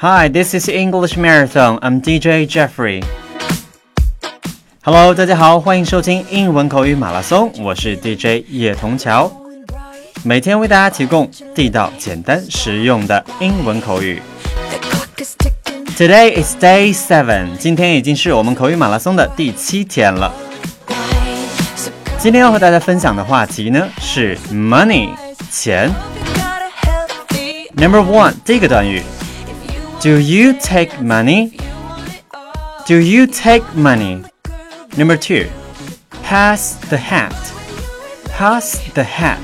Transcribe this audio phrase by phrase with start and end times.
[0.00, 1.80] Hi, this is English Marathon.
[1.80, 3.02] I'm DJ Jeffrey.
[4.84, 9.28] Hello，大家好，欢迎收听英文口语马拉松，我是 DJ 叶童桥，
[10.22, 14.22] 每天为大家提供地道、简单、实用的英文口语。
[15.96, 20.32] Today is day seven，今天已经是我们口语马拉松的第七天了。
[22.20, 25.08] 今天要和大家分享的话题呢是 money，
[25.50, 25.92] 钱。
[27.74, 29.02] Number one，第一个短语。
[30.00, 31.58] Do you take money?
[32.86, 34.22] Do you take money?
[34.96, 35.50] Number two,
[36.22, 37.34] pass the hat.
[38.26, 39.42] Pass the hat.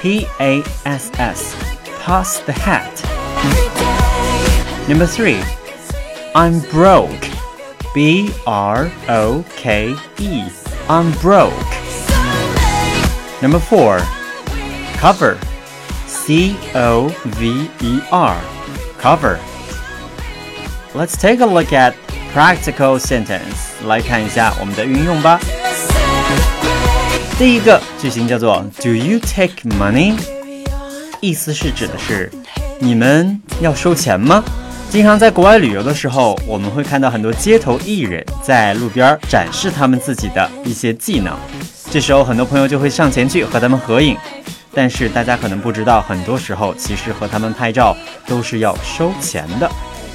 [0.00, 1.54] P A S S.
[2.00, 2.88] Pass the hat.
[4.88, 5.42] Number three,
[6.34, 7.28] I'm broke.
[7.94, 10.48] B R O K E.
[10.88, 11.52] I'm broke.
[13.42, 13.98] Number four,
[14.96, 15.38] cover.
[16.06, 18.42] C O V E R.
[18.96, 19.38] Cover.
[20.92, 21.94] Let's take a look at
[22.34, 23.86] practical sentence.
[23.86, 25.38] 来看一下我们的运用吧。
[27.38, 30.18] 第一个句型叫做 Do you take money？
[31.20, 32.28] 意思是指的是
[32.80, 34.42] 你们要收钱吗？
[34.90, 41.36] 经常在国外旅游的时候，我们会看到很多街头艺人，在路边展示他们自己的一些技能。
[41.88, 44.16] 这时候，很多朋友就会上前去和他们合影。
[44.72, 49.70] 但是大家可能不知道，很多时候其实和他们拍照都是要收钱的。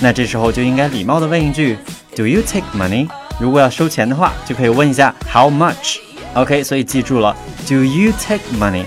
[0.00, 1.78] 那这时候就应该礼貌的问一句，
[2.14, 3.08] Do you take money？
[3.40, 7.36] 如果要收钱的话，就可以问一下 How much？OK，所以记住了，
[7.68, 8.84] Do you take money?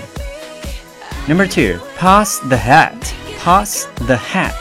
[1.26, 2.92] Number two, pass the hat.
[3.42, 4.52] Pass the hat.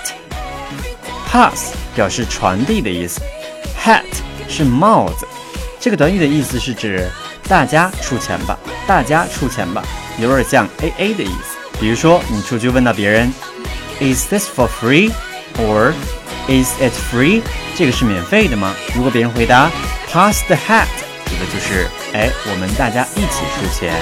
[1.30, 3.22] Pass 表示传递的意思，
[3.84, 4.04] hat
[4.48, 5.28] 是帽子。
[5.80, 7.10] 这个短语的意思是指
[7.48, 9.84] 大家出钱吧，大家出钱吧，
[10.20, 11.58] 有点像 AA 的意思。
[11.80, 13.32] 比如说你出去问到别人，
[14.00, 15.12] Is this for free?
[15.58, 15.94] or
[16.49, 17.43] Is it free？
[17.77, 18.75] 这个是免费的吗？
[18.95, 19.71] 如果别人回答
[20.11, 20.87] Pass the hat，
[21.25, 23.95] 指的就是哎，我们大家一起出钱。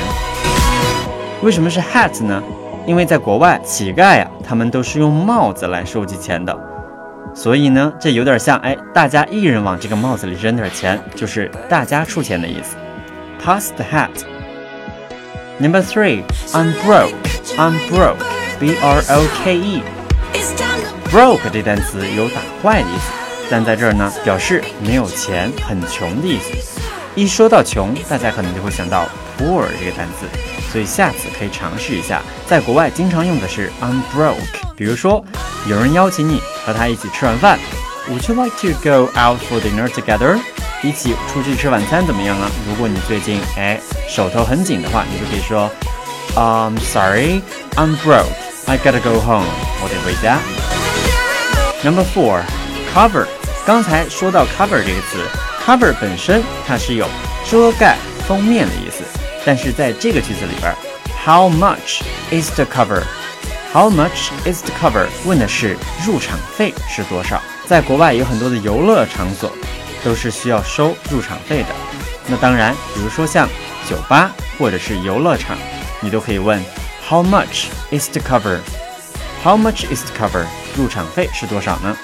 [1.43, 2.43] 为什么是 hat 呢？
[2.87, 6.59] 因为在国外，乞丐呀，他们都是用帽子来收集钱的，
[7.35, 12.77] 所以呢，这有点像哎，大家一人往这个帽子里扔点钱，就是大家出钱的意思。
[13.45, 14.11] Pass the hat。
[15.59, 19.83] Number three，I'm broke，I'm broke，b r o k e
[21.11, 23.11] Broke 这单词有打坏的意思，
[23.51, 26.81] 但在这儿呢，表示没有钱、很穷的意思。
[27.17, 30.27] 一说到穷，大家可能就会想到 poor 这个单词，
[30.71, 32.23] 所以下次可以尝试一下。
[32.47, 34.37] 在国外经常用的是 I'm broke。
[34.77, 35.25] 比如说，
[35.69, 37.59] 有人邀请你和他一起吃晚饭
[38.09, 40.39] ，Would you like to go out for dinner together？
[40.83, 42.49] 一起出去吃晚餐怎么样啊？
[42.69, 45.69] 如果你最近哎手头很紧的话，你就可以说
[46.37, 47.97] ，I'm sorry，I'm
[48.71, 49.49] I gotta go home，
[49.83, 50.39] 我得回家。
[51.83, 52.41] Number four,
[52.95, 53.27] cover。
[53.67, 55.19] 刚才说到 cover 这个词
[55.67, 57.09] ，cover 本身它是有
[57.51, 57.97] 遮盖、
[58.29, 59.03] 封面的意思，
[59.45, 60.73] 但是在这个句子里边
[61.27, 63.03] ，How much is the cover?
[63.73, 65.09] How much is the cover?
[65.25, 65.77] 问的是
[66.07, 67.43] 入场费是多少。
[67.67, 69.51] 在国外有很多的游乐场所
[70.05, 71.71] 都是需要收入场费的。
[72.29, 73.49] 那当然，比如说像
[73.85, 74.31] 酒吧
[74.61, 75.59] 或者是游乐场，
[76.01, 76.65] 你都可以问
[77.11, 78.61] How much is the cover?
[79.43, 80.47] How much is the cover?
[80.77, 81.97] 入场费是多少呢？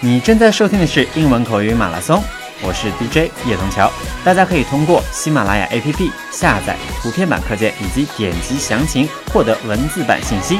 [0.00, 2.24] 你正在收听的是英文口语马拉松，
[2.62, 3.92] 我是 DJ 叶童桥。
[4.24, 10.58] 大家可以通过喜马拉雅 APP 下载图片版课件，以及点击详情获得文字版信息。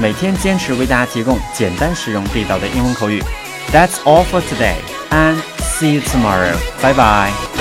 [0.00, 3.22] 每天坚持为大家提供简单实用地道的英文口语。
[3.72, 4.78] That's all for today,
[5.10, 5.36] and
[5.78, 6.56] see you tomorrow.
[6.82, 7.51] Bye bye.